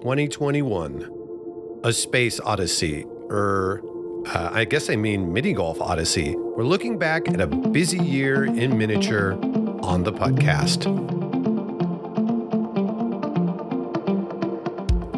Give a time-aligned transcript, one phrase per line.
[0.00, 3.82] 2021, a space odyssey, or
[4.28, 6.34] uh, I guess I mean mini golf odyssey.
[6.36, 9.34] We're looking back at a busy year in miniature
[9.82, 10.86] on the podcast.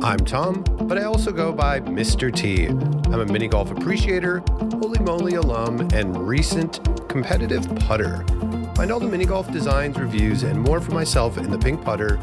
[0.03, 2.35] I'm Tom, but I also go by Mr.
[2.35, 2.67] T.
[2.67, 4.43] I'm a mini golf appreciator,
[4.81, 8.25] holy moly alum, and recent competitive putter.
[8.83, 12.17] Find all the mini golf designs, reviews, and more for myself in the pink putter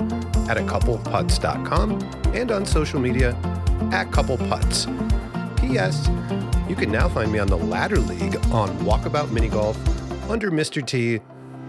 [0.49, 2.01] at a coupleputts.com
[2.35, 3.29] and on social media
[3.93, 4.85] at coupleputts.
[5.61, 6.09] P.S.
[6.67, 9.77] You can now find me on the Ladder League on Walkabout Mini Golf
[10.29, 10.85] under Mr.
[10.85, 11.21] T.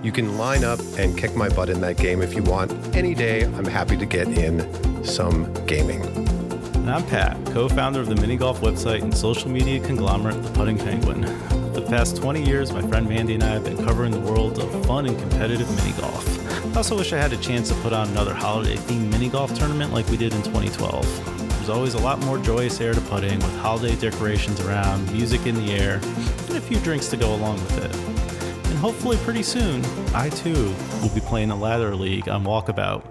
[0.03, 2.73] You can line up and kick my butt in that game if you want.
[2.97, 6.03] Any day, I'm happy to get in some gaming.
[6.03, 10.51] And I'm Pat, co founder of the mini golf website and social media conglomerate, The
[10.51, 11.60] Putting Penguin.
[11.73, 14.59] For the past 20 years, my friend Mandy and I have been covering the world
[14.59, 16.75] of fun and competitive mini golf.
[16.75, 19.55] I also wish I had a chance to put on another holiday themed mini golf
[19.55, 21.49] tournament like we did in 2012.
[21.51, 25.55] There's always a lot more joyous air to putting with holiday decorations around, music in
[25.55, 26.01] the air,
[26.49, 28.67] and a few drinks to go along with it.
[28.69, 33.05] And hopefully, pretty soon, I too will be playing a ladder league on Walkabout.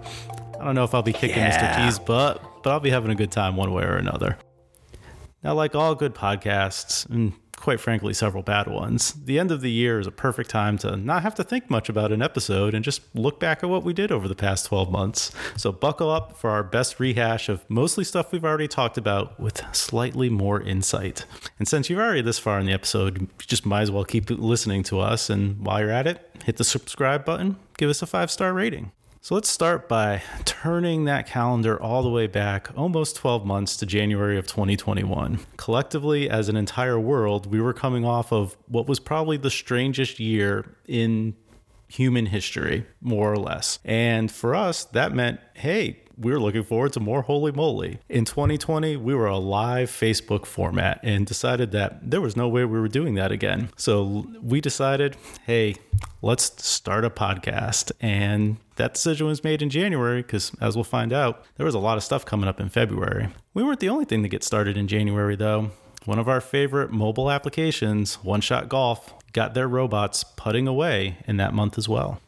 [0.60, 1.78] I don't know if I'll be kicking Yeah.
[1.78, 1.86] Mr.
[1.86, 4.38] T's butt, but I'll be having a good time one way or another.
[5.44, 9.72] Now, like all good podcasts, and quite frankly, several bad ones, the end of the
[9.72, 12.84] year is a perfect time to not have to think much about an episode and
[12.84, 15.32] just look back at what we did over the past 12 months.
[15.58, 19.64] So, buckle up for our best rehash of mostly stuff we've already talked about with
[19.76, 21.26] slightly more insight.
[21.58, 24.30] And since you're already this far in the episode, you just might as well keep
[24.30, 25.30] listening to us.
[25.30, 28.92] And while you're at it, hit the subscribe button, give us a five star rating.
[29.22, 33.86] So let's start by turning that calendar all the way back almost 12 months to
[33.86, 35.40] January of 2021.
[35.58, 40.22] Collectively, as an entire world, we were coming off of what was probably the strangest
[40.22, 41.36] year in
[41.90, 43.80] human history, more or less.
[43.84, 48.00] And for us, that meant, hey, we were looking forward to more Holy Moly.
[48.08, 52.64] In 2020, we were a live Facebook format and decided that there was no way
[52.64, 53.70] we were doing that again.
[53.76, 55.76] So we decided, hey,
[56.22, 57.92] let's start a podcast.
[58.00, 61.80] And that decision was made in January because, as we'll find out, there was a
[61.80, 63.28] lot of stuff coming up in February.
[63.54, 65.72] We weren't the only thing to get started in January, though.
[66.06, 71.38] One of our favorite mobile applications, One Shot Golf, got their robots putting away in
[71.38, 72.22] that month as well.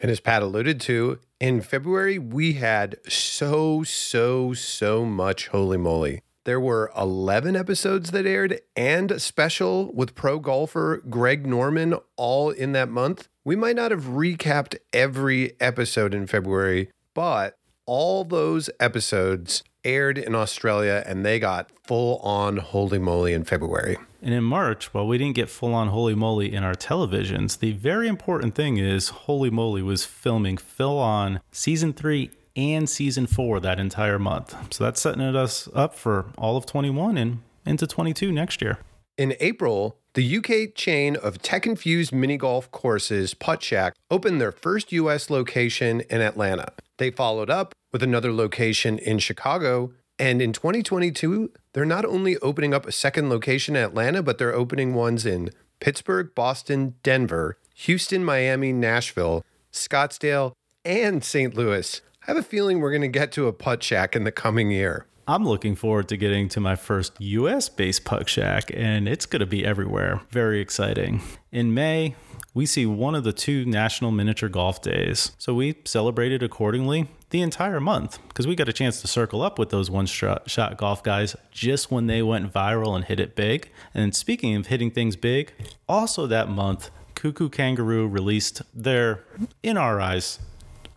[0.00, 6.20] And as Pat alluded to, in February, we had so, so, so much holy moly.
[6.44, 12.50] There were 11 episodes that aired and a special with pro golfer Greg Norman all
[12.50, 13.28] in that month.
[13.44, 17.56] We might not have recapped every episode in February, but
[17.86, 23.96] all those episodes aired in Australia and they got full on holy moly in February.
[24.20, 27.72] And in March, while we didn't get full on Holy Moly in our televisions, the
[27.72, 33.60] very important thing is Holy Moly was filming full on season three and season four
[33.60, 34.54] that entire month.
[34.72, 38.78] So that's setting us up for all of 21 and into 22 next year.
[39.16, 44.52] In April, the UK chain of tech infused mini golf courses, Putt Shack, opened their
[44.52, 46.72] first US location in Atlanta.
[46.98, 49.92] They followed up with another location in Chicago.
[50.18, 54.54] And in 2022, they're not only opening up a second location in Atlanta, but they're
[54.54, 55.50] opening ones in
[55.80, 60.52] Pittsburgh, Boston, Denver, Houston, Miami, Nashville, Scottsdale,
[60.84, 61.54] and St.
[61.54, 62.00] Louis.
[62.26, 64.70] I have a feeling we're going to get to a Putt Shack in the coming
[64.70, 65.04] year.
[65.28, 69.40] I'm looking forward to getting to my first US based Putt Shack, and it's going
[69.40, 70.22] to be everywhere.
[70.30, 71.20] Very exciting.
[71.52, 72.14] In May,
[72.54, 75.32] we see one of the two national miniature golf days.
[75.36, 79.58] So we celebrated accordingly the entire month because we got a chance to circle up
[79.58, 83.70] with those one shot golf guys just when they went viral and hit it big.
[83.92, 85.52] And speaking of hitting things big,
[85.86, 89.24] also that month, Koo Koo Kanga Roo released their,
[89.62, 90.38] in our eyes,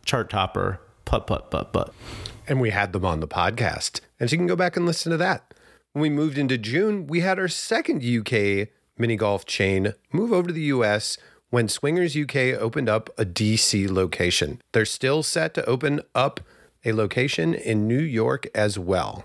[0.05, 1.93] chart topper, putt putt putt putt.
[2.49, 4.01] and we had them on the podcast.
[4.19, 5.53] And so you can go back and listen to that.
[5.93, 10.47] When we moved into June, we had our second UK mini golf chain move over
[10.47, 11.17] to the US
[11.49, 14.61] when Swingers UK opened up a DC location.
[14.73, 16.41] They're still set to open up
[16.83, 19.23] a location in New York as well.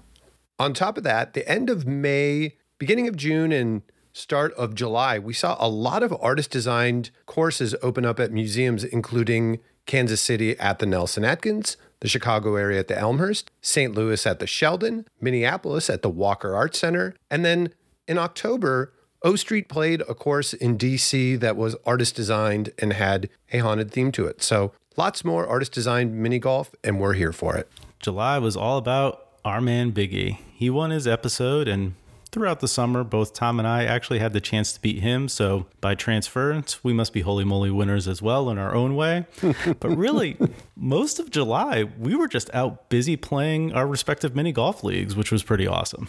[0.60, 5.18] On top of that, the end of May, beginning of June, and start of July,
[5.18, 10.58] we saw a lot of artist designed courses open up at museums, including Kansas City
[10.58, 13.94] at the Nelson Atkins, the Chicago area at the Elmhurst, St.
[13.94, 17.72] Louis at the Sheldon, Minneapolis at the Walker Art Center, and then
[18.08, 18.92] in October,
[19.22, 23.92] O Street played a course in DC that was artist designed and had a haunted
[23.92, 24.42] theme to it.
[24.42, 27.68] So lots more artist designed mini golf, and we're here for it.
[28.00, 30.38] July was all about our man Biggie.
[30.54, 31.94] He won his episode, and
[32.32, 35.28] throughout the summer, both Tom and I actually had the chance to beat him.
[35.28, 39.26] So by transference, we must be holy moly winners as well in our own way.
[39.80, 40.36] but really,
[40.74, 45.30] most of July, we were just out busy playing our respective mini golf leagues, which
[45.30, 46.08] was pretty awesome.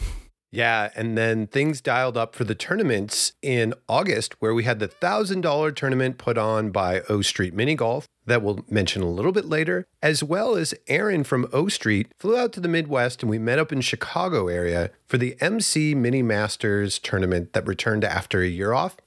[0.52, 4.88] Yeah, and then things dialed up for the tournaments in August, where we had the
[4.88, 9.46] $1,000 tournament put on by O Street Mini Golf that we'll mention a little bit
[9.46, 13.40] later, as well as Aaron from O Street flew out to the Midwest and we
[13.40, 18.48] met up in Chicago area for the MC Mini Masters tournament that returned after a
[18.48, 18.98] year off.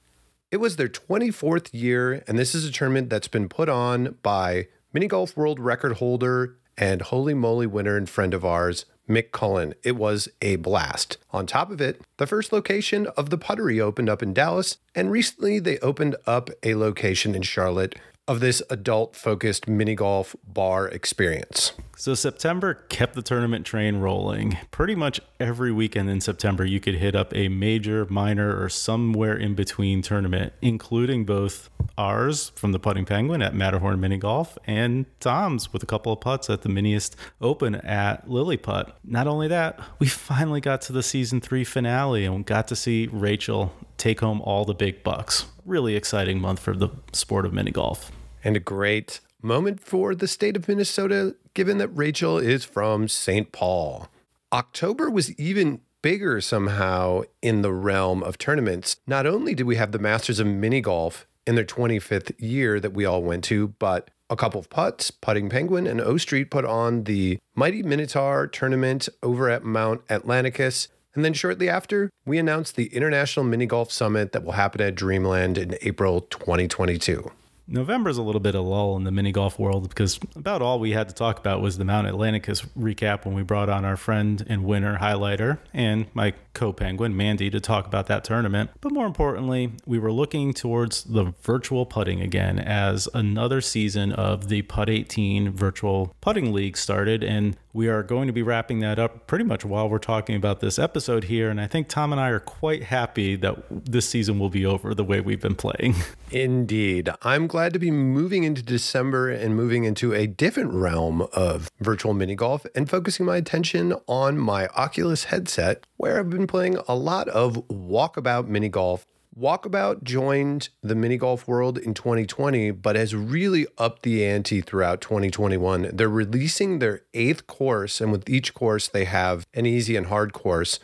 [0.49, 4.67] It was their 24th year, and this is a tournament that's been put on by
[4.93, 9.73] Mini Golf World Record holder and Holy Moly winner and friend of ours, Mick Cullen.
[9.83, 11.17] It was a blast.
[11.31, 15.11] On top of it, the first location of the Puttery opened up in Dallas, and
[15.11, 17.95] recently they opened up a location in Charlotte
[18.27, 21.71] of this adult focused mini golf bar experience.
[21.95, 24.57] So September kept the tournament train rolling.
[24.69, 29.35] Pretty much every weekend in September, you could hit up a major, minor, or somewhere
[29.35, 35.05] in between tournament, including both ours from the Putting Penguin at Matterhorn Mini Golf and
[35.19, 38.95] Tom's with a couple of putts at the Miniest Open at Lily Putt.
[39.03, 43.07] Not only that, we finally got to the season three finale and got to see
[43.11, 45.45] Rachel take home all the big bucks.
[45.65, 48.11] Really exciting month for the sport of mini golf
[48.47, 53.51] and a great moment for the state of Minnesota, given that Rachel is from St.
[53.51, 54.07] Paul.
[54.53, 58.95] October was even bigger somehow in the realm of tournaments.
[59.05, 62.93] Not only did we have the Masters of Mini Golf in their 25th year that
[62.93, 66.63] we all went to, but a couple of putts, Putting Penguin and O Street put
[66.63, 70.87] on the Mighty Minotaur tournament over at Mount Atlanticus.
[71.13, 74.95] And then shortly after, we announced the International Mini Golf Summit that will happen at
[74.95, 77.29] Dreamland in April 2022.
[77.67, 80.79] November is a little bit of lull in the mini golf world because about all
[80.79, 83.97] we had to talk about was the Mount Atlanticus recap when we brought on our
[83.97, 88.71] friend and winner highlighter and my co penguin Mandy to talk about that tournament.
[88.81, 94.49] But more importantly, we were looking towards the virtual putting again as another season of
[94.49, 98.97] the Putt 18 virtual putting league started and we are going to be wrapping that
[98.97, 101.51] up pretty much while we're talking about this episode here.
[101.51, 104.95] And I think Tom and I are quite happy that this season will be over
[104.95, 105.93] the way we've been playing.
[106.31, 107.11] Indeed.
[107.21, 112.15] I'm glad to be moving into December and moving into a different realm of virtual
[112.15, 116.95] mini golf and focusing my attention on my Oculus headset, where I've been playing a
[116.95, 119.05] lot of walkabout mini golf
[119.39, 124.99] Walkabout joined the mini golf world in 2020, but has really upped the ante throughout
[124.99, 125.91] 2021.
[125.93, 130.33] They're releasing their eighth course, and with each course, they have an easy and hard
[130.33, 130.79] course.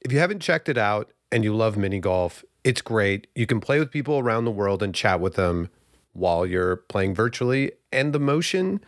[0.00, 3.28] If you haven't checked it out and you love mini golf, it's great.
[3.36, 5.68] You can play with people around the world and chat with them
[6.12, 8.80] while you're playing virtually, and the motion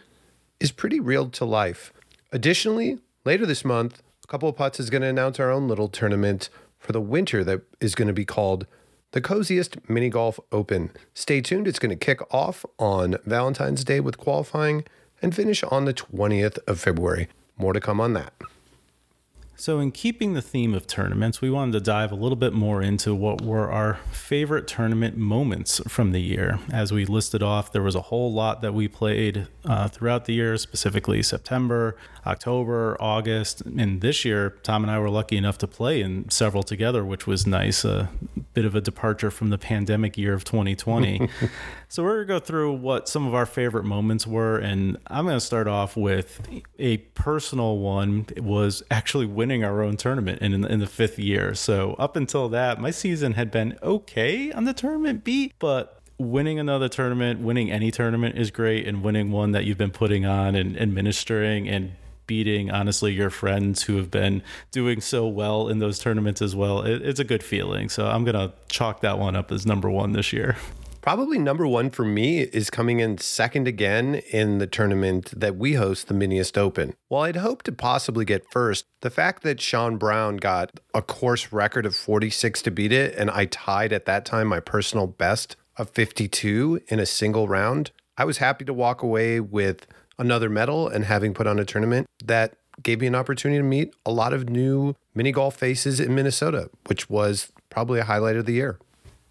[0.58, 1.92] is pretty real to life.
[2.32, 6.50] Additionally, later this month, couple of putts is going to announce our own little tournament
[6.78, 8.66] for the winter that is going to be called
[9.12, 10.90] the coziest mini golf open.
[11.14, 14.84] Stay tuned, it's going to kick off on Valentine's Day with qualifying
[15.22, 17.28] and finish on the 20th of February.
[17.56, 18.34] More to come on that.
[19.60, 22.80] So, in keeping the theme of tournaments, we wanted to dive a little bit more
[22.80, 26.60] into what were our favorite tournament moments from the year.
[26.72, 30.34] As we listed off, there was a whole lot that we played uh, throughout the
[30.34, 33.62] year, specifically September, October, August.
[33.62, 37.26] And this year, Tom and I were lucky enough to play in several together, which
[37.26, 37.84] was nice.
[37.84, 38.10] A
[38.54, 41.28] bit of a departure from the pandemic year of 2020.
[41.88, 44.56] so, we're going to go through what some of our favorite moments were.
[44.56, 48.26] And I'm going to start off with a personal one.
[48.36, 51.54] It was actually winning winning our own tournament in, in the fifth year.
[51.54, 56.58] So up until that, my season had been okay on the tournament beat, but winning
[56.58, 60.54] another tournament, winning any tournament is great, and winning one that you've been putting on
[60.54, 61.92] and administering and
[62.26, 66.82] beating honestly your friends who have been doing so well in those tournaments as well
[66.82, 70.12] it, it's a good feeling so i'm gonna chalk that one up as number one
[70.12, 70.54] this year
[71.08, 75.72] Probably number one for me is coming in second again in the tournament that we
[75.72, 76.92] host, the Miniest Open.
[77.08, 81.50] While I'd hoped to possibly get first, the fact that Sean Brown got a course
[81.50, 85.56] record of 46 to beat it, and I tied at that time my personal best
[85.78, 89.86] of 52 in a single round, I was happy to walk away with
[90.18, 93.94] another medal and having put on a tournament that gave me an opportunity to meet
[94.04, 98.44] a lot of new mini golf faces in Minnesota, which was probably a highlight of
[98.44, 98.78] the year.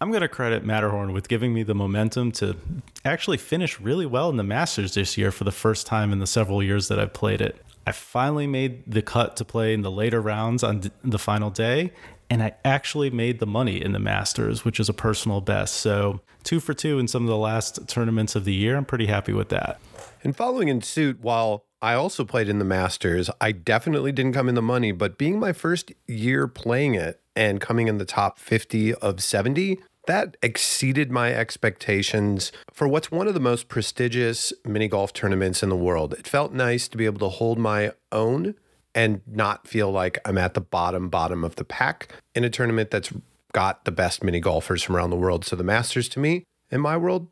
[0.00, 2.56] I'm going to credit Matterhorn with giving me the momentum to
[3.04, 6.26] actually finish really well in the Masters this year for the first time in the
[6.26, 7.60] several years that I've played it.
[7.84, 11.92] I finally made the cut to play in the later rounds on the final day,
[12.30, 15.74] and I actually made the money in the Masters, which is a personal best.
[15.74, 18.76] So, two for two in some of the last tournaments of the year.
[18.76, 19.80] I'm pretty happy with that.
[20.22, 23.30] And following in suit, while I also played in the Masters.
[23.40, 27.60] I definitely didn't come in the money, but being my first year playing it and
[27.60, 29.78] coming in the top 50 of 70,
[30.08, 35.68] that exceeded my expectations for what's one of the most prestigious mini golf tournaments in
[35.68, 36.14] the world.
[36.14, 38.54] It felt nice to be able to hold my own
[38.94, 42.90] and not feel like I'm at the bottom bottom of the pack in a tournament
[42.90, 43.12] that's
[43.52, 45.44] got the best mini golfers from around the world.
[45.44, 47.28] So the Masters to me, in my world,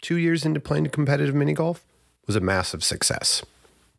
[0.00, 1.84] 2 years into playing competitive mini golf
[2.26, 3.44] was a massive success.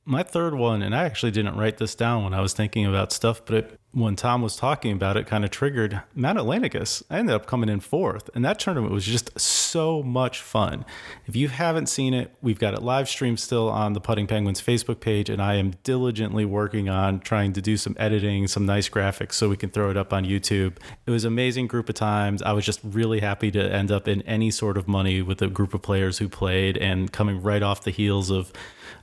[0.05, 3.11] My third one, and I actually didn't write this down when I was thinking about
[3.11, 7.01] stuff, but it, when Tom was talking about it, kind of triggered Mount Atlanticus.
[7.09, 10.85] I ended up coming in fourth, and that tournament was just so much fun.
[11.25, 14.61] If you haven't seen it, we've got it live streamed still on the Putting Penguins
[14.61, 18.87] Facebook page, and I am diligently working on trying to do some editing, some nice
[18.87, 20.77] graphics so we can throw it up on YouTube.
[21.07, 22.43] It was an amazing group of times.
[22.43, 25.47] I was just really happy to end up in any sort of money with a
[25.47, 28.53] group of players who played and coming right off the heels of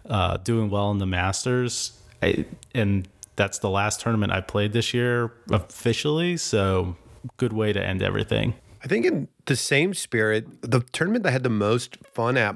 [0.08, 1.98] uh, doing well in the Masters.
[2.22, 6.36] I, and that's the last tournament I played this year officially.
[6.36, 6.96] So,
[7.36, 8.54] good way to end everything.
[8.82, 12.54] I think in the same spirit, the tournament that had the most fun at,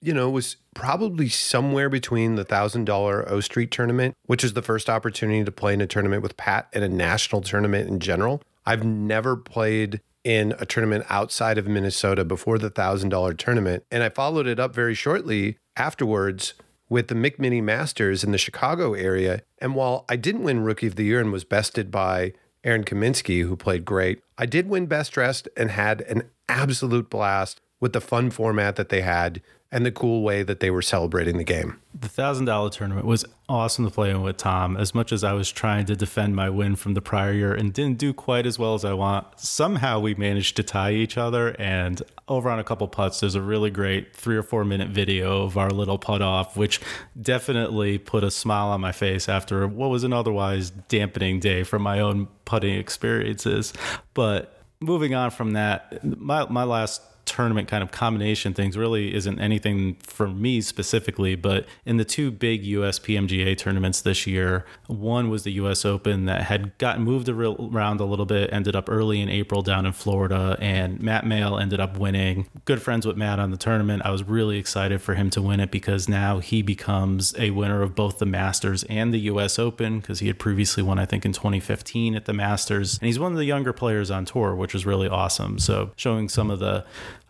[0.00, 4.88] you know, was probably somewhere between the $1,000 O Street tournament, which was the first
[4.88, 8.42] opportunity to play in a tournament with Pat and a national tournament in general.
[8.64, 13.84] I've never played in a tournament outside of Minnesota before the $1,000 tournament.
[13.90, 16.54] And I followed it up very shortly afterwards
[16.88, 19.42] with the McMini Masters in the Chicago area.
[19.58, 22.32] And while I didn't win Rookie of the Year and was bested by
[22.64, 27.60] Aaron Kaminsky, who played great, I did win Best Dressed and had an absolute blast
[27.80, 31.38] with the fun format that they had and the cool way that they were celebrating
[31.38, 31.80] the game.
[31.92, 34.76] The $1,000 tournament was awesome to play in with Tom.
[34.76, 37.72] As much as I was trying to defend my win from the prior year and
[37.72, 41.56] didn't do quite as well as I want, somehow we managed to tie each other.
[41.58, 45.42] And over on a couple putts, there's a really great three or four minute video
[45.42, 46.80] of our little putt off, which
[47.20, 51.82] definitely put a smile on my face after what was an otherwise dampening day from
[51.82, 53.72] my own putting experiences.
[54.14, 59.38] But moving on from that, my, my last tournament kind of combination things really isn't
[59.38, 65.28] anything for me specifically, but in the two big US PMGA tournaments this year, one
[65.28, 69.20] was the US Open that had gotten moved around a little bit, ended up early
[69.20, 72.46] in April down in Florida, and Matt Mayle ended up winning.
[72.64, 74.02] Good friends with Matt on the tournament.
[74.04, 77.82] I was really excited for him to win it because now he becomes a winner
[77.82, 81.24] of both the Masters and the US Open because he had previously won, I think,
[81.24, 82.98] in 2015 at the Masters.
[82.98, 85.58] And he's one of the younger players on tour, which was really awesome.
[85.58, 86.84] So showing some of the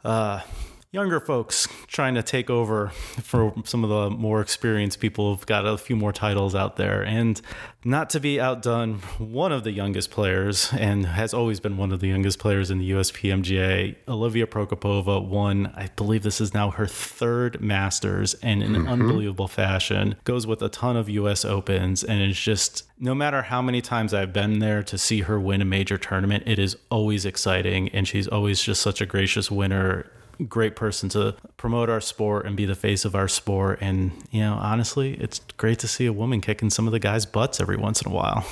[0.05, 0.41] uh,
[0.97, 2.89] younger folks trying to take over
[3.21, 7.03] for some of the more experienced people who've got a few more titles out there.
[7.03, 7.39] And
[7.85, 12.01] not to be outdone, one of the youngest players, and has always been one of
[12.01, 16.87] the youngest players in the USPMGA, Olivia Prokopova, won, I believe this is now her
[16.87, 18.89] third Masters, and in mm-hmm.
[18.89, 23.61] unbelievable fashion, goes with a ton of US Opens, and it's just no matter how
[23.61, 27.27] many times I've been there to see her win a major tournament, it is always
[27.27, 30.11] exciting, and she's always just such a gracious winner
[30.45, 33.79] great person to promote our sport and be the face of our sport.
[33.81, 37.27] And, you know, honestly, it's great to see a woman kicking some of the guys'
[37.27, 38.47] butts every once in a while.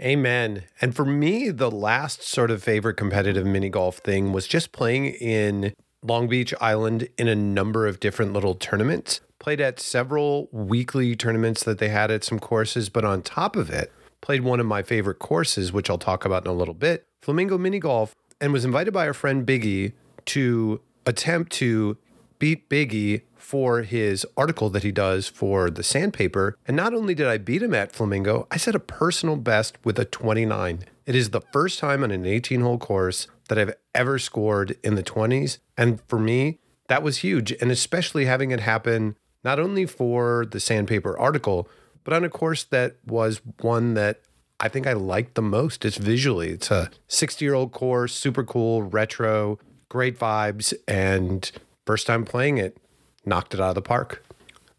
[0.00, 0.64] Amen.
[0.80, 5.06] And for me, the last sort of favorite competitive mini golf thing was just playing
[5.06, 9.20] in Long Beach Island in a number of different little tournaments.
[9.38, 13.70] Played at several weekly tournaments that they had at some courses, but on top of
[13.70, 17.06] it, played one of my favorite courses, which I'll talk about in a little bit,
[17.22, 19.92] Flamingo Mini Golf, and was invited by our friend Biggie
[20.26, 21.96] to attempt to
[22.38, 26.56] beat Biggie for his article that he does for the sandpaper.
[26.66, 29.98] And not only did I beat him at Flamingo, I set a personal best with
[29.98, 30.84] a 29.
[31.06, 34.96] It is the first time on an 18 hole course that I've ever scored in
[34.96, 35.58] the 20s.
[35.78, 36.58] And for me,
[36.88, 37.52] that was huge.
[37.52, 41.68] And especially having it happen not only for the sandpaper article,
[42.02, 44.22] but on a course that was one that
[44.58, 45.84] I think I liked the most.
[45.84, 49.58] It's visually, it's a 60 year old course, super cool, retro,
[49.96, 51.50] great vibes, and
[51.86, 52.76] first time playing it,
[53.24, 54.22] knocked it out of the park.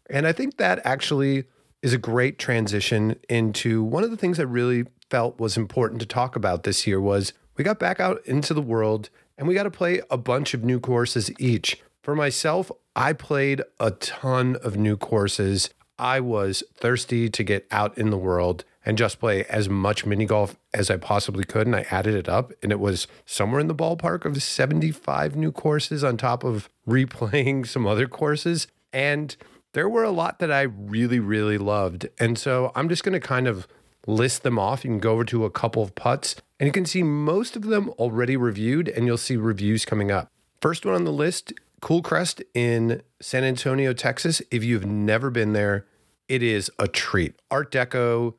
[0.08, 1.42] And I think that actually
[1.82, 6.06] is a great transition into one of the things I really felt was important to
[6.06, 9.64] talk about this year was we got back out into the world and we got
[9.64, 11.82] to play a bunch of new courses each.
[12.00, 15.70] For myself, I played a ton of new courses.
[15.98, 20.24] I was thirsty to get out in the world and just play as much mini
[20.24, 21.66] golf as I possibly could.
[21.66, 25.52] And I added it up, and it was somewhere in the ballpark of 75 new
[25.52, 28.66] courses on top of replaying some other courses.
[28.90, 29.36] And
[29.74, 32.08] there were a lot that I really, really loved.
[32.18, 33.68] And so I'm just going to kind of
[34.06, 34.84] list them off.
[34.84, 37.64] You can go over to a couple of putts, and you can see most of
[37.64, 40.32] them already reviewed, and you'll see reviews coming up.
[40.62, 41.52] First one on the list
[41.82, 44.40] Cool Crest in San Antonio, Texas.
[44.50, 45.84] If you've never been there,
[46.26, 47.38] it is a treat.
[47.50, 48.34] Art Deco,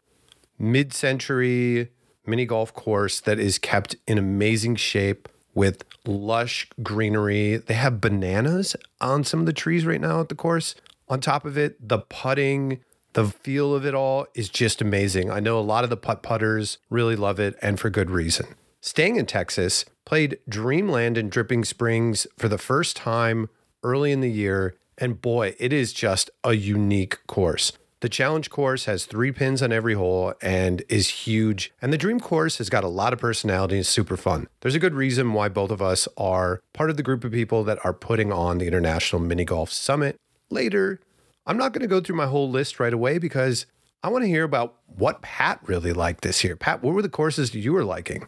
[0.59, 1.89] mid century
[2.25, 7.57] mini golf course that is kept in amazing shape with lush greenery.
[7.57, 10.75] They have bananas on some of the trees right now at the course.
[11.07, 12.81] On top of it, the putting,
[13.13, 15.31] the feel of it all is just amazing.
[15.31, 18.55] I know a lot of the putt putters really love it and for good reason.
[18.81, 23.49] Staying in Texas, played Dreamland in Dripping Springs for the first time
[23.83, 24.75] early in the year.
[24.97, 27.73] And boy, it is just a unique course.
[28.01, 31.73] The challenge course has three pins on every hole and is huge.
[31.81, 34.47] And the dream course has got a lot of personality and is super fun.
[34.61, 37.65] There's a good reason why both of us are part of the group of people
[37.65, 40.15] that are putting on the International Mini Golf Summit.
[40.49, 41.01] Later,
[41.45, 43.65] I'm not going to go through my whole list right away because
[44.01, 46.55] I want to hear about what Pat really liked this year.
[46.55, 48.27] Pat, what were the courses you were liking?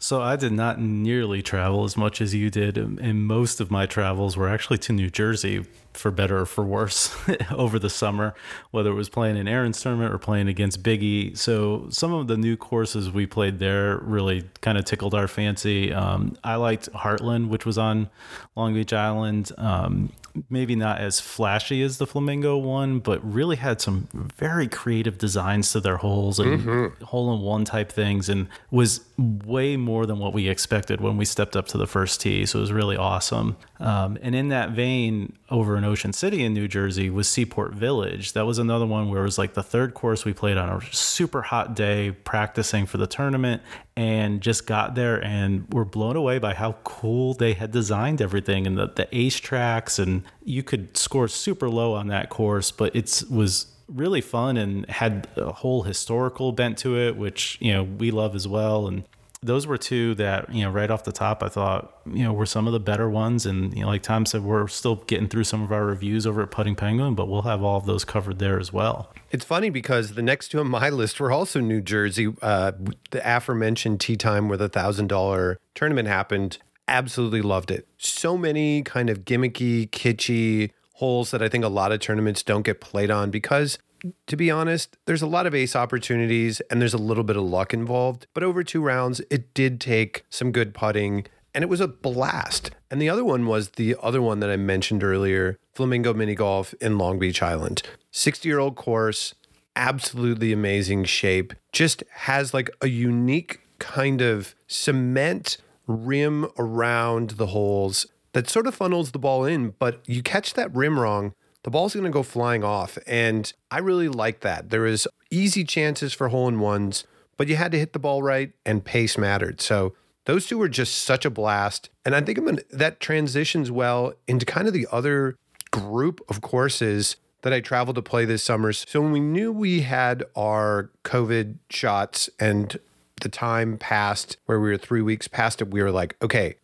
[0.00, 3.86] So I did not nearly travel as much as you did, and most of my
[3.86, 7.14] travels were actually to New Jersey, for better or for worse,
[7.50, 8.34] over the summer,
[8.70, 11.36] whether it was playing in Aaron's tournament or playing against Biggie.
[11.36, 15.92] So some of the new courses we played there really kind of tickled our fancy.
[15.92, 18.08] Um, I liked Hartland, which was on
[18.56, 19.52] Long Beach Island.
[19.58, 20.12] Um,
[20.48, 25.72] maybe not as flashy as the Flamingo one, but really had some very creative designs
[25.72, 27.04] to their holes and mm-hmm.
[27.04, 31.24] hole in one type things and was way more than what we expected when we
[31.24, 32.46] stepped up to the first tee.
[32.46, 33.56] So it was really awesome.
[33.78, 38.32] Um, and in that vein, over in Ocean City in New Jersey was Seaport Village.
[38.32, 40.94] That was another one where it was like the third course we played on a
[40.94, 43.62] super hot day practicing for the tournament
[43.96, 48.66] and just got there and were blown away by how cool they had designed everything
[48.66, 52.94] and the, the ace tracks and you could score super low on that course, but
[52.96, 57.82] it was really fun and had a whole historical bent to it, which, you know,
[57.82, 58.86] we love as well.
[58.86, 59.04] And
[59.42, 62.46] those were two that you know right off the top I thought you know were
[62.46, 65.44] some of the better ones, and you know like Tom said, we're still getting through
[65.44, 68.38] some of our reviews over at Putting Penguin, but we'll have all of those covered
[68.38, 69.12] there as well.
[69.30, 72.32] It's funny because the next two on my list were also New Jersey.
[72.40, 72.72] Uh,
[73.10, 76.58] the aforementioned tee time where the thousand dollar tournament happened.
[76.88, 77.86] Absolutely loved it.
[77.96, 82.62] So many kind of gimmicky, kitschy holes that I think a lot of tournaments don't
[82.62, 83.78] get played on because
[84.26, 87.44] to be honest, there's a lot of ace opportunities and there's a little bit of
[87.44, 88.26] luck involved.
[88.34, 92.70] But over two rounds, it did take some good putting and it was a blast.
[92.90, 96.74] And the other one was the other one that I mentioned earlier Flamingo Mini Golf
[96.80, 97.82] in Long Beach Island.
[98.10, 99.34] 60 year old course,
[99.76, 108.06] absolutely amazing shape, just has like a unique kind of cement rim around the holes
[108.32, 111.94] that sort of funnels the ball in, but you catch that rim wrong the ball's
[111.94, 112.98] going to go flying off.
[113.06, 114.70] And I really like that.
[114.70, 117.04] There is easy chances for hole in ones,
[117.36, 119.60] but you had to hit the ball right and pace mattered.
[119.60, 119.94] So
[120.24, 121.90] those two were just such a blast.
[122.04, 125.36] And I think I'm gonna, that transitions well into kind of the other
[125.70, 128.72] group of courses that I traveled to play this summer.
[128.72, 132.78] So when we knew we had our COVID shots and
[133.20, 136.56] the time passed where we were three weeks past it, we were like, okay,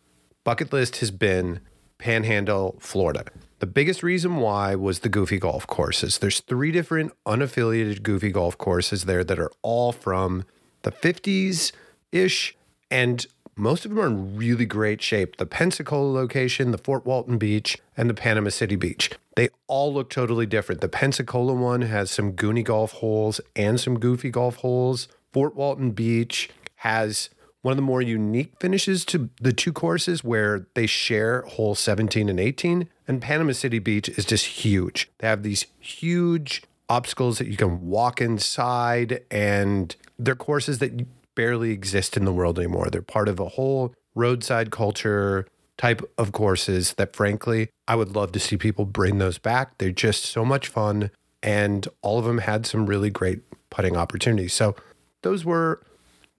[0.44, 1.60] bucket list has been
[1.98, 3.24] Panhandle, Florida.
[3.60, 6.18] The biggest reason why was the Goofy Golf courses.
[6.18, 10.44] There's three different unaffiliated Goofy Golf courses there that are all from
[10.82, 11.72] the 50s
[12.12, 12.56] ish,
[12.88, 15.38] and most of them are in really great shape.
[15.38, 19.10] The Pensacola location, the Fort Walton Beach, and the Panama City Beach.
[19.34, 20.80] They all look totally different.
[20.80, 25.08] The Pensacola one has some Goonie golf holes and some Goofy golf holes.
[25.32, 27.28] Fort Walton Beach has
[27.62, 32.28] one of the more unique finishes to the two courses where they share hole 17
[32.28, 32.88] and 18.
[33.06, 35.10] And Panama City Beach is just huge.
[35.18, 41.70] They have these huge obstacles that you can walk inside, and they're courses that barely
[41.70, 42.88] exist in the world anymore.
[42.90, 48.32] They're part of a whole roadside culture type of courses that, frankly, I would love
[48.32, 49.78] to see people bring those back.
[49.78, 51.10] They're just so much fun,
[51.42, 53.40] and all of them had some really great
[53.70, 54.54] putting opportunities.
[54.54, 54.74] So,
[55.22, 55.82] those were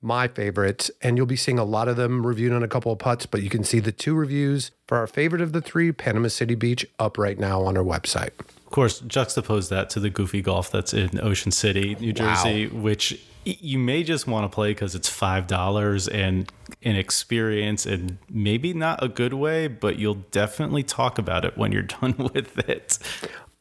[0.01, 2.99] my favorites, and you'll be seeing a lot of them reviewed on a couple of
[2.99, 6.29] putts, but you can see the two reviews for our favorite of the three, Panama
[6.29, 8.31] City Beach, up right now on our website.
[8.39, 12.81] Of course, juxtapose that to the goofy golf that's in Ocean City, New Jersey, wow.
[12.81, 16.51] which you may just want to play because it's five dollars and
[16.83, 21.71] an experience and maybe not a good way, but you'll definitely talk about it when
[21.71, 22.99] you're done with it.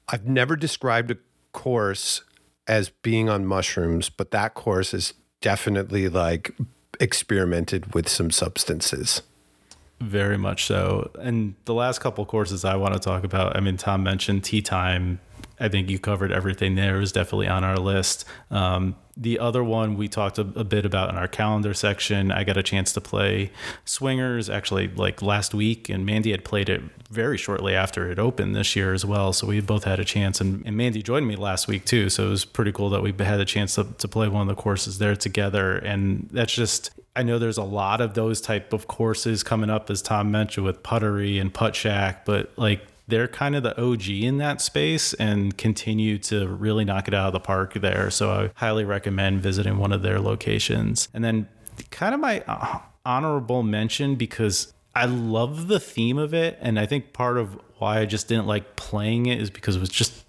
[0.08, 1.16] I've never described a
[1.52, 2.22] course
[2.66, 6.54] as being on mushrooms, but that course is definitely like
[7.00, 9.22] experimented with some substances.
[10.00, 11.10] Very much so.
[11.20, 14.62] And the last couple courses I want to talk about, I mean, Tom mentioned Tee
[14.62, 15.20] Time
[15.60, 16.96] I think you covered everything there.
[16.96, 18.24] It was definitely on our list.
[18.50, 22.30] Um, the other one we talked a, a, bit about in our calendar section.
[22.30, 23.50] I got a chance to play
[23.84, 28.54] Swingers actually like last week, and Mandy had played it very shortly after it opened
[28.54, 29.32] this year as well.
[29.32, 32.08] So we both had a chance, and, and Mandy joined me last week too.
[32.10, 34.56] So it was pretty cool that we had a chance to, to play one of
[34.56, 35.76] the courses there together.
[35.78, 39.90] And that's just I know there's a lot of those type of courses coming up,
[39.90, 44.08] as Tom mentioned, with Puttery and Putt Shack, but like they're kind of the OG
[44.08, 48.10] in that space and continue to really knock it out of the park there.
[48.10, 51.08] So I highly recommend visiting one of their locations.
[51.12, 51.48] And then
[51.90, 56.58] kind of my uh, honorable mention because I love the theme of it.
[56.60, 59.80] And I think part of why I just didn't like playing it is because it
[59.80, 60.24] was just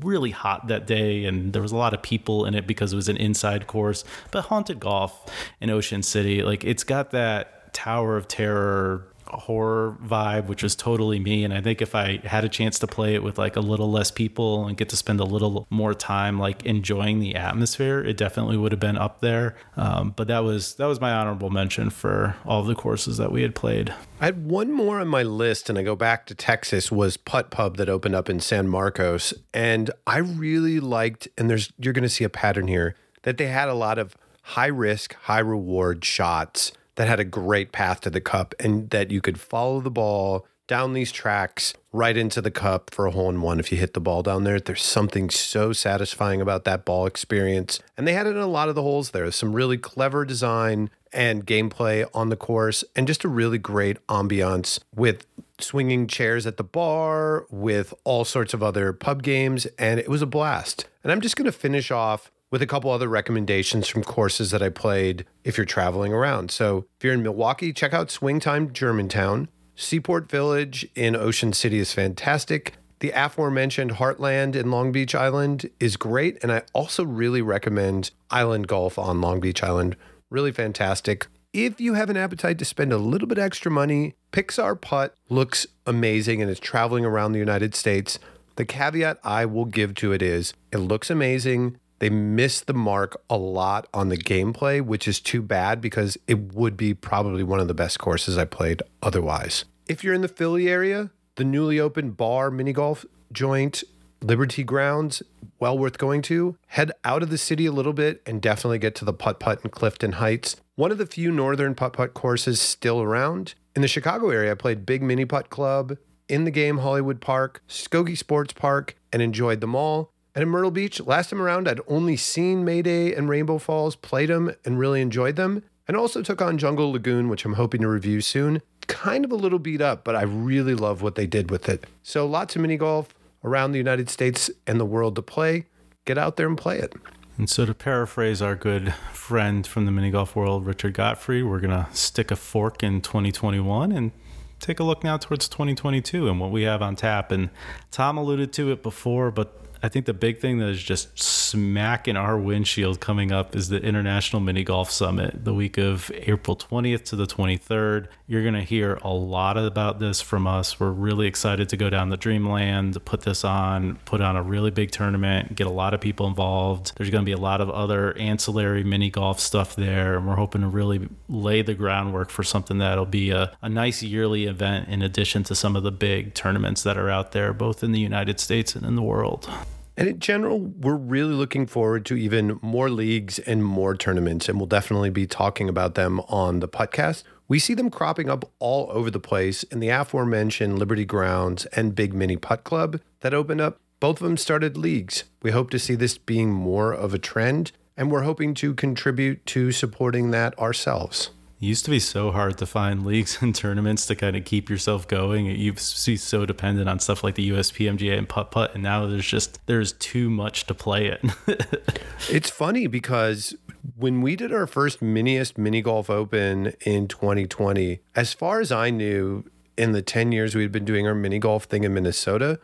[0.00, 2.96] really hot that day and there was a lot of people in it because it
[2.96, 8.18] was an inside course but haunted golf in ocean city like it's got that tower
[8.18, 11.44] of terror horror vibe, which was totally me.
[11.44, 13.90] And I think if I had a chance to play it with like a little
[13.90, 18.16] less people and get to spend a little more time like enjoying the atmosphere, it
[18.16, 19.56] definitely would have been up there.
[19.76, 23.42] Um, but that was that was my honorable mention for all the courses that we
[23.42, 23.92] had played.
[24.20, 26.90] I had one more on my list, and I go back to Texas.
[26.90, 31.28] Was Putt Pub that opened up in San Marcos, and I really liked.
[31.36, 34.16] And there's you're going to see a pattern here that they had a lot of
[34.42, 39.10] high risk, high reward shots that had a great path to the cup and that
[39.10, 43.30] you could follow the ball down these tracks right into the cup for a hole
[43.30, 44.58] in one if you hit the ball down there.
[44.58, 47.78] There's something so satisfying about that ball experience.
[47.96, 49.30] And they had it in a lot of the holes there.
[49.30, 54.80] Some really clever design and gameplay on the course, and just a really great ambiance
[54.94, 55.24] with
[55.58, 59.66] swinging chairs at the bar, with all sorts of other pub games.
[59.78, 60.88] And it was a blast.
[61.02, 64.62] And I'm just going to finish off with a couple other recommendations from courses that
[64.62, 66.50] I played if you're traveling around.
[66.50, 69.48] So if you're in Milwaukee, check out Swing Time Germantown.
[69.74, 72.74] Seaport Village in Ocean City is fantastic.
[73.00, 76.38] The aforementioned Hartland in Long Beach Island is great.
[76.42, 79.96] And I also really recommend Island Golf on Long Beach Island.
[80.30, 81.26] Really fantastic.
[81.52, 85.66] If you have an appetite to spend a little bit extra money, Pixar Putt looks
[85.86, 88.18] amazing and is traveling around the United States.
[88.56, 91.78] The caveat I will give to it is it looks amazing.
[91.98, 96.54] They missed the mark a lot on the gameplay, which is too bad because it
[96.54, 99.64] would be probably one of the best courses I played otherwise.
[99.88, 103.82] If you're in the Philly area, the newly opened bar mini golf joint,
[104.20, 105.22] Liberty Grounds,
[105.58, 106.56] well worth going to.
[106.68, 109.60] Head out of the city a little bit and definitely get to the Putt Putt
[109.64, 113.54] in Clifton Heights, one of the few northern putt putt courses still around.
[113.74, 115.96] In the Chicago area, I played Big Mini Putt Club,
[116.28, 120.12] in the game Hollywood Park, Skokie Sports Park, and enjoyed them all.
[120.36, 124.28] And in Myrtle Beach, last time around, I'd only seen Mayday and Rainbow Falls, played
[124.28, 125.62] them, and really enjoyed them.
[125.88, 128.60] And also took on Jungle Lagoon, which I'm hoping to review soon.
[128.86, 131.86] Kind of a little beat up, but I really love what they did with it.
[132.02, 135.64] So lots of mini golf around the United States and the world to play.
[136.04, 136.92] Get out there and play it.
[137.38, 141.60] And so, to paraphrase our good friend from the mini golf world, Richard Gottfried, we're
[141.60, 144.12] going to stick a fork in 2021 and
[144.60, 147.32] take a look now towards 2022 and what we have on tap.
[147.32, 147.48] And
[147.90, 152.16] Tom alluded to it before, but I think the big thing that is just smacking
[152.16, 157.04] our windshield coming up is the International Mini Golf Summit, the week of April 20th
[157.06, 158.08] to the 23rd.
[158.26, 160.80] You're going to hear a lot about this from us.
[160.80, 164.70] We're really excited to go down the Dreamland, put this on, put on a really
[164.70, 166.92] big tournament, get a lot of people involved.
[166.96, 170.36] There's going to be a lot of other ancillary mini golf stuff there, and we're
[170.36, 174.88] hoping to really lay the groundwork for something that'll be a, a nice yearly event
[174.88, 178.00] in addition to some of the big tournaments that are out there, both in the
[178.00, 179.48] United States and in the world.
[179.96, 184.58] And in general, we're really looking forward to even more leagues and more tournaments, and
[184.58, 187.22] we'll definitely be talking about them on the podcast.
[187.48, 191.94] We see them cropping up all over the place in the aforementioned Liberty Grounds and
[191.94, 193.80] Big Mini Putt Club that opened up.
[193.98, 195.24] Both of them started leagues.
[195.42, 199.46] We hope to see this being more of a trend, and we're hoping to contribute
[199.46, 201.30] to supporting that ourselves.
[201.60, 204.68] It used to be so hard to find leagues and tournaments to kind of keep
[204.68, 205.46] yourself going.
[205.46, 209.26] You see so dependent on stuff like the USPMGA and putt putt, and now there's
[209.26, 211.24] just there's too much to play it.
[212.30, 213.54] it's funny because
[213.96, 218.90] when we did our first miniest mini golf open in 2020, as far as I
[218.90, 219.44] knew,
[219.76, 222.58] in the 10 years we'd been doing our mini golf thing in Minnesota,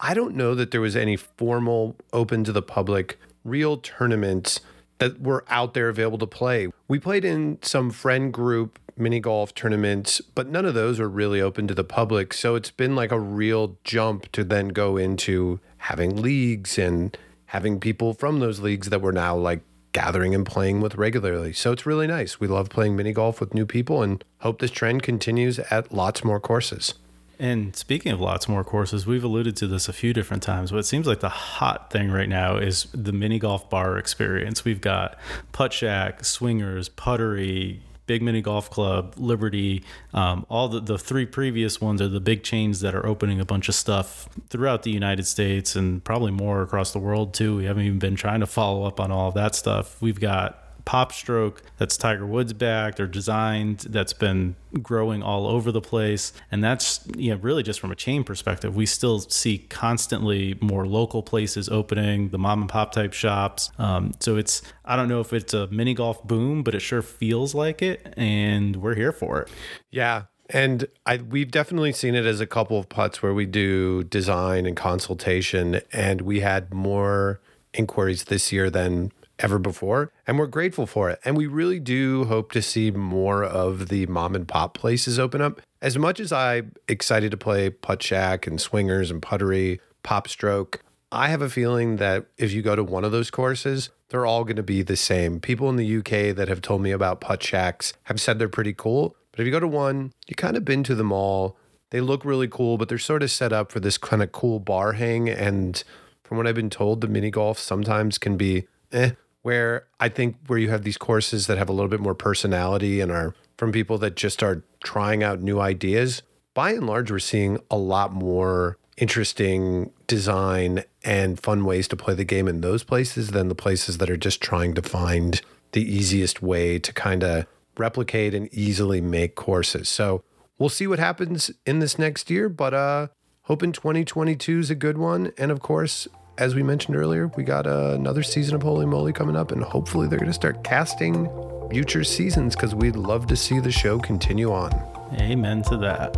[0.00, 4.60] I don't know that there was any formal open to the public real tournaments
[4.98, 6.68] that were out there available to play.
[6.88, 11.40] We played in some friend group mini golf tournaments, but none of those are really
[11.40, 12.32] open to the public.
[12.32, 17.80] So it's been like a real jump to then go into having leagues and having
[17.80, 19.60] people from those leagues that we're now like
[19.92, 21.52] gathering and playing with regularly.
[21.52, 22.40] So it's really nice.
[22.40, 26.24] We love playing mini golf with new people and hope this trend continues at lots
[26.24, 26.94] more courses.
[27.38, 30.78] And speaking of lots more courses, we've alluded to this a few different times, but
[30.78, 34.64] it seems like the hot thing right now is the mini golf bar experience.
[34.64, 35.18] We've got
[35.52, 41.80] Putt Shack, Swingers, Puttery, Big Mini Golf Club, Liberty, um, all the, the three previous
[41.80, 45.26] ones are the big chains that are opening a bunch of stuff throughout the United
[45.26, 47.56] States and probably more across the world too.
[47.56, 50.00] We haven't even been trying to follow up on all of that stuff.
[50.02, 55.80] We've got Popstroke that's Tiger Woods backed or designed that's been growing all over the
[55.80, 56.32] place.
[56.50, 60.86] And that's, you know, really just from a chain perspective, we still see constantly more
[60.86, 63.70] local places opening, the mom and pop type shops.
[63.78, 67.02] Um, so it's, I don't know if it's a mini golf boom, but it sure
[67.02, 68.12] feels like it.
[68.16, 69.48] And we're here for it.
[69.90, 70.24] Yeah.
[70.50, 74.66] And I we've definitely seen it as a couple of putts where we do design
[74.66, 77.40] and consultation, and we had more
[77.72, 80.12] inquiries this year than ever before.
[80.26, 81.20] And we're grateful for it.
[81.24, 85.40] And we really do hope to see more of the mom and pop places open
[85.40, 85.60] up.
[85.82, 90.82] As much as I'm excited to play Putt Shack and Swingers and Puttery, Pop Stroke,
[91.12, 94.44] I have a feeling that if you go to one of those courses, they're all
[94.44, 95.40] going to be the same.
[95.40, 98.72] People in the UK that have told me about Putt Shacks have said they're pretty
[98.72, 99.16] cool.
[99.30, 101.56] But if you go to one, you kind of been to them all.
[101.90, 104.58] They look really cool, but they're sort of set up for this kind of cool
[104.58, 105.28] bar hang.
[105.28, 105.82] And
[106.22, 109.12] from what I've been told, the mini golf sometimes can be eh,
[109.44, 113.02] where I think where you have these courses that have a little bit more personality
[113.02, 116.22] and are from people that just are trying out new ideas,
[116.54, 122.14] by and large, we're seeing a lot more interesting design and fun ways to play
[122.14, 125.82] the game in those places than the places that are just trying to find the
[125.82, 129.90] easiest way to kind of replicate and easily make courses.
[129.90, 130.24] So
[130.58, 133.08] we'll see what happens in this next year, but uh
[133.42, 135.32] hoping 2022 is a good one.
[135.36, 139.12] And of course, as we mentioned earlier, we got uh, another season of Holy Moly
[139.12, 141.28] coming up, and hopefully they're going to start casting
[141.70, 144.72] future seasons because we'd love to see the show continue on.
[145.20, 146.16] Amen to that.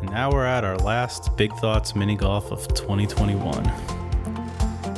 [0.00, 3.66] And now we're at our last Big Thoughts mini golf of 2021.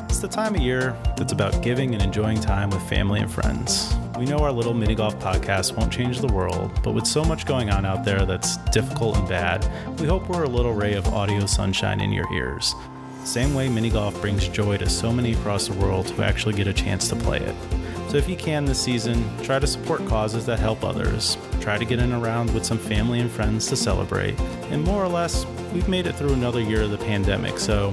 [0.09, 3.95] It's the time of year that's about giving and enjoying time with family and friends.
[4.19, 7.47] We know our little mini golf podcast won't change the world, but with so much
[7.47, 9.65] going on out there that's difficult and bad,
[10.01, 12.75] we hope we're a little ray of audio sunshine in your ears
[13.25, 16.67] same way mini golf brings joy to so many across the world who actually get
[16.67, 17.55] a chance to play it.
[18.09, 21.37] So if you can this season, try to support causes that help others.
[21.61, 24.41] Try to get in around with some family and friends to celebrate.
[24.71, 27.93] And more or less, we've made it through another year of the pandemic, so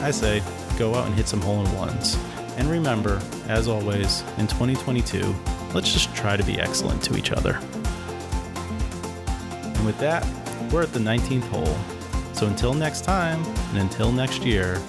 [0.00, 0.42] I say
[0.78, 2.18] go out and hit some hole in ones.
[2.58, 5.34] And remember, as always, in 2022,
[5.72, 7.58] let's just try to be excellent to each other.
[9.64, 10.26] And with that,
[10.70, 11.93] we're at the 19th hole.
[12.34, 14.82] So until next time, and until next year,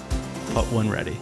[0.52, 1.16] put one ready.